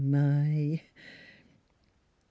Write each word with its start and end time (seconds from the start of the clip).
My! 0.09 0.81